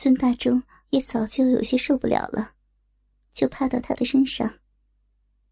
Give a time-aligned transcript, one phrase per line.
[0.00, 2.54] 孙大忠也早就有些受不了了，
[3.32, 4.60] 就趴到他的身上。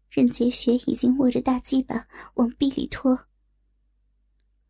[0.09, 3.27] 任洁雪已经握着大鸡巴往壁里拖。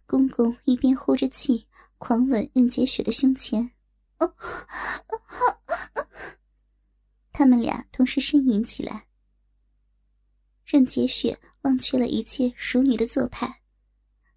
[0.08, 1.68] 公公一边呼着气，
[2.00, 3.70] 狂吻任洁雪的胸前。
[7.32, 9.06] 他们俩同时呻吟起来。
[10.66, 13.62] 任洁雪忘却了一切熟女的做派，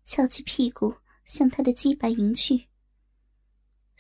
[0.04, 0.94] 翘起屁股
[1.24, 2.66] 向他的鸡巴迎去。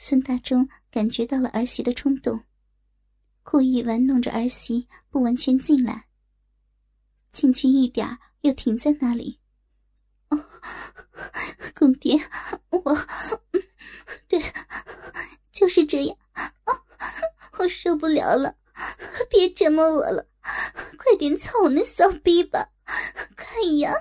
[0.02, 2.42] 孙大忠感觉到了儿媳的冲动，
[3.42, 6.06] 故意玩弄着儿媳，不完全进来。
[7.32, 9.38] 进去一点又停在那里。
[10.30, 10.42] 哦，
[11.76, 12.18] 公爹，
[12.70, 12.96] 我，
[14.26, 14.40] 对，
[15.52, 16.16] 就是这样。
[17.58, 18.56] 我受不了了，
[19.28, 20.26] 别折磨我了，
[20.96, 22.70] 快点操我那骚逼吧！
[23.36, 23.92] 快呀！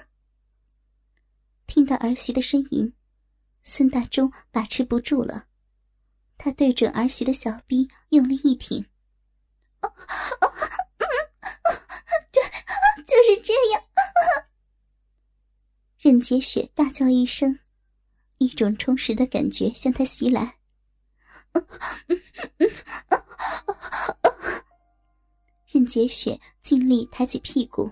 [1.67, 2.93] 听到儿媳的呻吟，
[3.63, 5.48] 孙大忠把持不住了，
[6.39, 8.83] 他对准儿媳的小臂用力一挺。
[12.31, 12.41] 对，
[13.05, 13.83] 就是这样。
[15.97, 17.59] 任洁雪大叫一声，
[18.37, 20.55] 一种充实的感觉向她袭来。
[25.67, 27.91] 任洁雪尽力抬起屁股，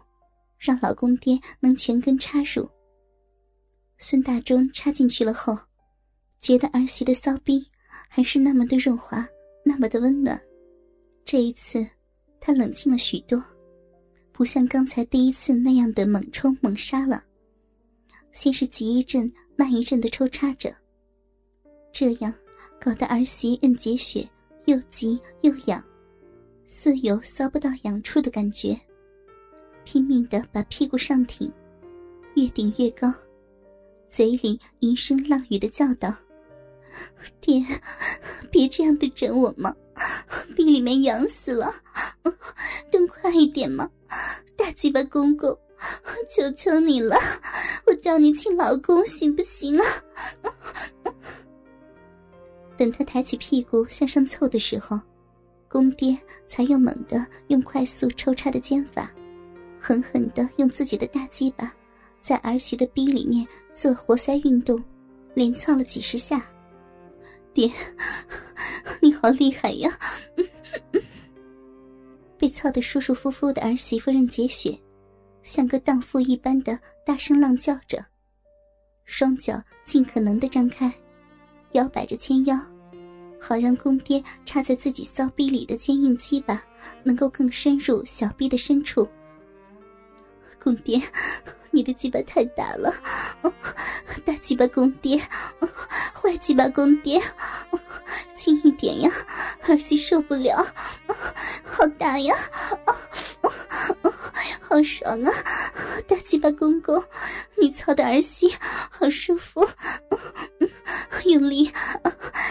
[0.57, 2.69] 让老公爹能全根插入。
[3.97, 5.57] 孙大忠插进去了后，
[6.39, 7.69] 觉得儿媳的骚逼
[8.07, 9.27] 还是那么的润滑，
[9.63, 10.39] 那么的温暖。
[11.25, 11.85] 这一次，
[12.39, 13.43] 他冷静了许多，
[14.31, 17.23] 不像刚才第一次那样的猛冲猛杀了。
[18.31, 20.75] 先是急一阵，慢一阵的抽插着，
[21.91, 22.33] 这样
[22.79, 24.27] 搞得儿媳任洁雪
[24.65, 25.83] 又急又痒，
[26.65, 28.79] 似有搔不到痒处的感觉，
[29.83, 31.51] 拼命的把屁股上挺，
[32.35, 33.11] 越顶越高，
[34.07, 36.15] 嘴里吟声浪语的叫道
[37.41, 37.65] ：“爹，
[38.51, 39.75] 别这样的整我嘛，
[40.55, 41.73] 逼里面痒死了，
[42.91, 43.89] 动快一点嘛，
[44.55, 45.57] 大鸡巴公公。”
[46.27, 47.15] 求求你了，
[47.85, 49.85] 我叫你亲老公行不行啊？
[52.75, 54.99] 等他抬起屁股向上凑的时候，
[55.69, 59.11] 公爹才又猛地用快速抽插的肩法，
[59.79, 61.71] 狠狠地用自己的大鸡巴
[62.23, 64.83] 在儿媳的逼里面做活塞运动，
[65.35, 66.43] 连操了几十下。
[67.57, 67.71] 爹，
[69.01, 69.89] 你好厉害呀！
[72.37, 74.77] 被操得舒舒服服的儿媳妇任洁雪。
[75.41, 77.97] 像个荡妇一般的大声浪叫着，
[79.05, 80.93] 双脚尽可能的张开，
[81.71, 82.55] 摇摆着纤腰，
[83.41, 86.63] 好让公爹插在自己骚逼里的坚硬鸡巴
[87.01, 89.09] 能够更深入小臂的深处。
[90.61, 91.01] 公爹，
[91.71, 92.93] 你的鸡巴太大了，
[94.23, 95.19] 大鸡巴公爹，
[96.37, 97.21] 鸡巴公爹，
[98.35, 99.11] 轻一点呀，
[99.67, 100.65] 儿媳受不了，
[101.63, 102.35] 好大呀！
[104.61, 105.31] 好爽啊！
[106.07, 107.03] 大鸡巴公公，
[107.57, 108.53] 你操的儿媳
[108.91, 109.67] 好舒服，
[111.25, 111.71] 用力，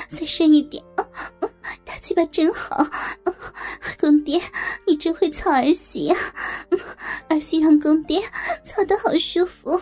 [0.09, 0.83] 再深一点，
[1.85, 2.85] 大鸡巴真好，
[4.01, 4.41] 公爹，
[4.87, 6.17] 你真会操儿媳呀！
[7.29, 8.21] 儿媳让公爹
[8.65, 9.81] 操的好舒服，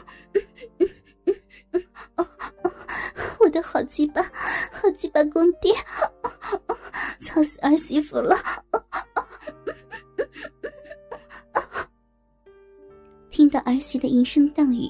[3.44, 4.22] 我的好鸡巴，
[4.72, 5.70] 好鸡巴公爹，
[7.20, 8.34] 操死儿媳妇了！
[13.28, 14.88] 听到儿媳的吟声荡语，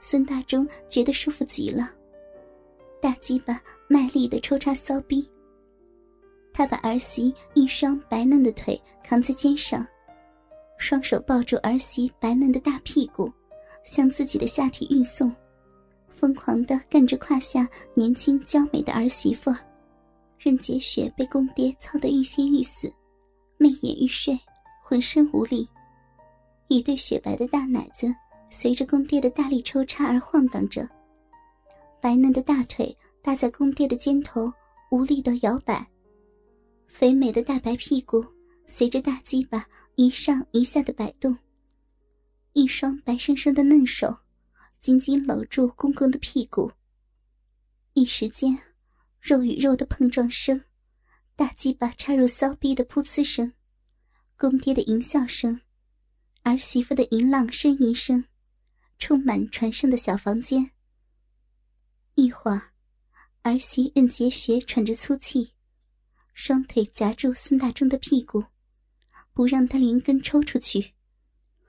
[0.00, 1.90] 孙大忠觉得舒服极了。
[2.98, 5.30] 大鸡巴卖力的抽插骚逼，
[6.54, 9.86] 他把儿媳一双白嫩的腿扛在肩上，
[10.78, 13.30] 双手抱住儿媳白嫩的大屁股，
[13.84, 15.30] 向自己的下体运送，
[16.16, 19.54] 疯狂的干着胯下年轻娇美的儿媳妇。
[20.38, 22.92] 任洁雪被公爹操得欲仙欲死，
[23.58, 24.38] 媚眼欲睡，
[24.82, 25.68] 浑身无力。
[26.68, 28.12] 一对雪白的大奶子
[28.50, 30.88] 随着公爹的大力抽插而晃荡着，
[32.00, 34.52] 白嫩的大腿搭在公爹的肩头，
[34.90, 35.86] 无力的摇摆。
[36.86, 38.24] 肥美的大白屁股
[38.66, 39.66] 随着大鸡巴
[39.96, 41.36] 一上一下的摆动。
[42.52, 44.16] 一双白生生的嫩手
[44.80, 46.72] 紧紧搂住公公的屁股。
[47.94, 48.56] 一时间，
[49.20, 50.64] 肉与肉的碰撞声，
[51.34, 53.52] 大鸡巴插入骚逼的噗呲声，
[54.36, 55.60] 公爹的淫笑声。
[56.42, 58.26] 儿媳妇的淫浪呻吟声，
[58.98, 60.70] 充满船上的小房间。
[62.14, 62.72] 一会儿，
[63.42, 65.54] 儿媳任洁雪喘着粗气，
[66.34, 68.44] 双腿夹住孙大忠的屁股，
[69.32, 70.94] 不让他连根抽出去。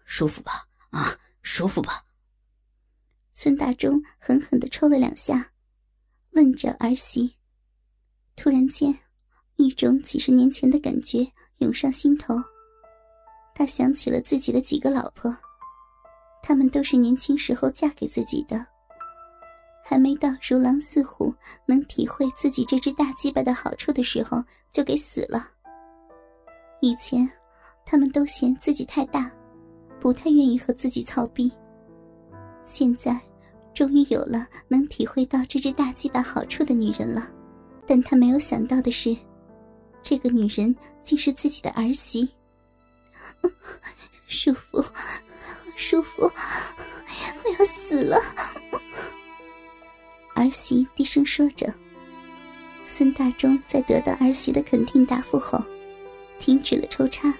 [0.05, 0.67] 舒服吧？
[0.91, 2.05] 啊，舒服吧？
[3.39, 5.51] 孙大忠狠狠的抽了两下，
[6.31, 7.35] 问着儿媳。
[8.35, 8.91] 突然间，
[9.57, 11.19] 一种几十年前的感觉
[11.59, 12.33] 涌上心头。
[13.53, 15.31] 他想起了自己的几个老婆，
[16.41, 18.65] 她们都是年轻时候嫁给自己的，
[19.85, 21.31] 还没到如狼似虎，
[21.67, 25.47] 能体会自己这只大鸡巴的好处的时候，就给死了。
[26.81, 27.29] 以前，
[27.85, 29.31] 他们都嫌自己太大，
[29.99, 31.51] 不太愿意和自己操逼。
[32.69, 33.17] 现在，
[33.73, 37.31] 终于有了能体会到这只大鸡巴好处的女人了，
[37.87, 39.15] 但他没有想到的是，
[40.03, 42.29] 这个女人竟是自己的儿媳。
[44.27, 44.83] 舒服，
[45.77, 48.19] 舒服，我要死了！
[50.35, 51.73] 儿媳低声说着。
[52.85, 55.63] 孙大忠在得到儿媳的肯定答复后，
[56.37, 57.33] 停止了抽插，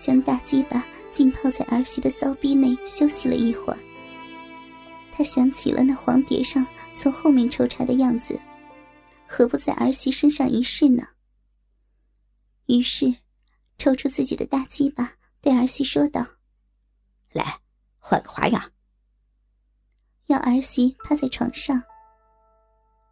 [0.00, 3.78] 将大鸡巴浸泡在儿媳的骚逼内休息了一会儿。
[5.16, 6.66] 他想起了那黄碟上
[6.96, 8.40] 从后面抽查的样子，
[9.26, 11.06] 何不在儿媳身上一试呢？
[12.66, 13.14] 于是。
[13.76, 16.24] 抽出自己的大鸡巴，对儿媳说道
[17.34, 17.58] ：“来，
[17.98, 18.70] 换个花样。”
[20.26, 21.82] 要儿媳趴在床上。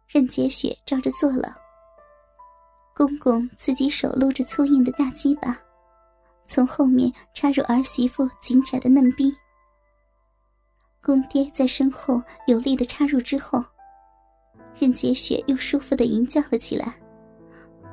[0.07, 1.53] 任洁雪照着做了。
[2.95, 5.61] 公公自己手撸着粗硬的大鸡巴，
[6.47, 9.35] 从后面插入儿媳妇紧窄的嫩逼。
[11.03, 13.61] 公爹在身后有力的插入之后，
[14.79, 16.95] 任洁雪又舒服的吟叫了起来。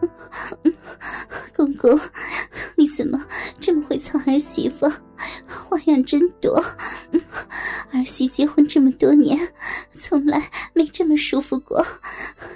[1.55, 1.99] 公公，
[2.77, 3.21] 你怎么
[3.59, 4.89] 这么会操儿媳妇？
[5.49, 6.55] 花样真多。
[7.93, 9.37] 儿媳结婚这么多年，
[9.99, 11.85] 从来没这么舒服过。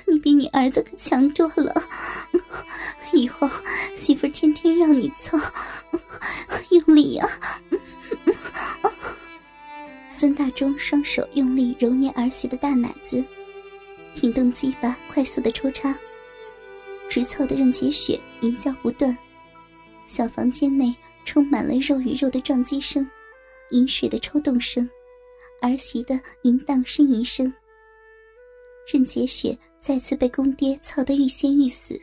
[0.07, 1.75] 你比你儿子可强多了。
[3.13, 3.51] 以后
[3.95, 5.37] 媳妇天天让你操，
[6.71, 7.24] 用力呀！
[10.25, 13.23] 孙大忠双手用力揉捏儿媳的大奶子，
[14.15, 15.95] 挺动鸡巴，快速的抽插。
[17.11, 19.15] 直凑的任洁雪吟叫不断，
[20.07, 23.07] 小房间内充满了肉与肉的撞击声、
[23.73, 24.89] 饮水的抽动声、
[25.61, 27.53] 儿媳的淫荡呻吟声。
[28.91, 32.01] 任洁雪再次被公爹操得欲仙欲死，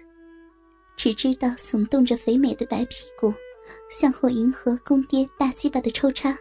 [0.95, 3.33] 只知道耸动着肥美的白屁股，
[3.89, 6.37] 向后迎合公爹大鸡巴的抽插。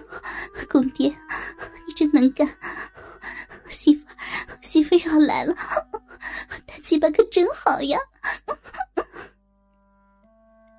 [0.68, 1.08] 公爹，
[1.86, 2.48] 你真能干，
[3.68, 4.06] 媳妇，
[4.60, 5.54] 媳妇要来了。
[6.66, 7.98] 大鸡巴可真好呀！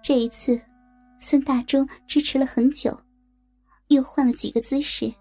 [0.03, 0.59] 这一次，
[1.19, 2.97] 孙大忠支持了很久，
[3.89, 5.13] 又换了几个姿势，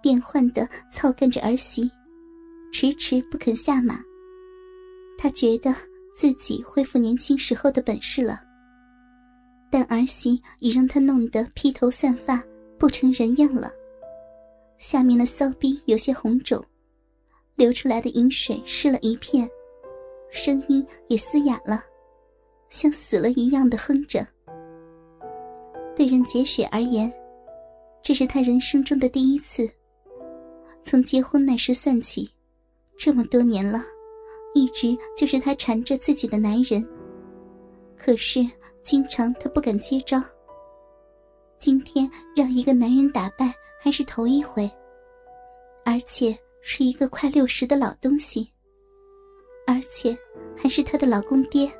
[0.00, 1.90] 变换的操干着儿媳，
[2.72, 4.00] 迟迟不肯下马。
[5.18, 5.74] 他觉得
[6.16, 8.40] 自己恢复年轻时候的本事了，
[9.70, 12.42] 但儿媳已让他弄得披头散发，
[12.78, 13.72] 不成人样了。
[14.78, 16.62] 下面的骚逼有些红肿，
[17.54, 19.48] 流出来的饮水湿了一片。
[20.30, 21.82] 声音也嘶哑了，
[22.68, 24.26] 像死了一样的哼着。
[25.94, 27.12] 对任洁雪而言，
[28.02, 29.68] 这是她人生中的第一次。
[30.82, 32.28] 从结婚那时算起，
[32.98, 33.80] 这么多年了，
[34.54, 36.84] 一直就是她缠着自己的男人。
[37.96, 38.44] 可是
[38.82, 40.20] 经常她不敢接招。
[41.58, 44.70] 今天让一个男人打败还是头一回，
[45.84, 48.50] 而且是一个快六十的老东西。
[49.66, 50.14] 而且
[50.56, 51.72] 还是她的老公爹。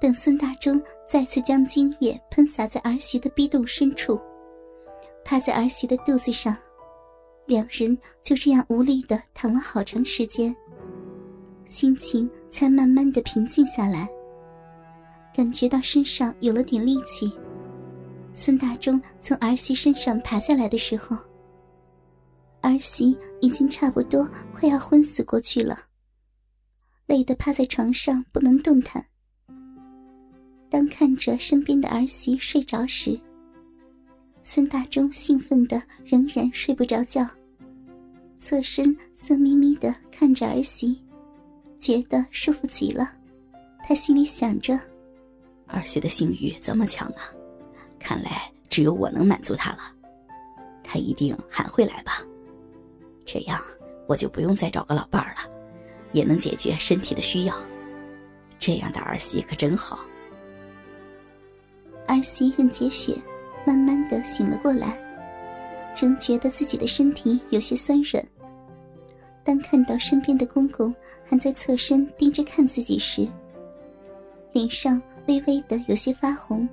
[0.00, 4.20] 等孙大忠再次将精液喷洒在儿媳的逼洞深处，
[5.24, 6.56] 趴在儿媳的肚子上，
[7.46, 10.54] 两人就这样无力的躺了好长时间，
[11.66, 14.08] 心情才慢慢的平静下来。
[15.34, 17.32] 感觉到身上有了点力气，
[18.34, 21.16] 孙大忠从儿媳身上爬下来的时候，
[22.60, 25.78] 儿媳已经差不多快要昏死过去了。
[27.06, 29.04] 累得趴在床上不能动弹。
[30.68, 33.18] 当看着身边的儿媳睡着时，
[34.42, 37.24] 孙大忠兴奋的仍然睡不着觉，
[38.38, 41.00] 侧身色眯眯的看着儿媳，
[41.78, 43.12] 觉得舒服极了。
[43.86, 44.80] 他心里想着：
[45.66, 47.33] 儿媳的性欲这么强啊，
[48.04, 49.78] 看来只有我能满足他了。
[50.82, 52.20] 他一定还会来吧？
[53.24, 53.58] 这样
[54.06, 55.50] 我就不用再找个老伴儿了。
[56.12, 57.54] 也能解决身体的需要，
[58.56, 59.98] 这样的儿媳可真好。
[62.06, 63.16] 儿媳任洁雪
[63.66, 64.96] 慢慢的醒了过来，
[66.00, 68.24] 仍觉得自己的身体有些酸软。
[69.42, 70.94] 当看到身边的公公
[71.26, 73.26] 还在侧身盯着看自己时，
[74.52, 76.68] 脸上微微的有些发红。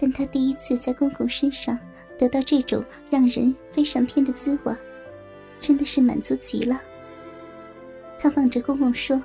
[0.00, 1.78] 但他第一次在公公身上
[2.18, 4.74] 得到这种让人飞上天的滋味，
[5.58, 6.80] 真的是满足极了。
[8.18, 9.22] 他望着公公说：“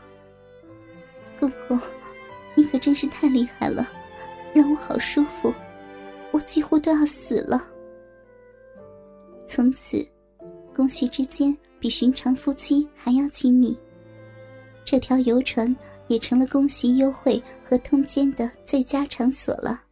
[1.39, 1.79] 公公，
[2.55, 3.89] 你可真是太厉害了，
[4.53, 5.53] 让我好舒服，
[6.31, 7.65] 我几乎都要死了。
[9.47, 10.05] 从此，
[10.75, 13.77] 公媳之间比寻常夫妻还要亲密。
[14.83, 15.73] 这条游船
[16.07, 19.84] 也成了宫媳幽会和通奸的最佳场所了。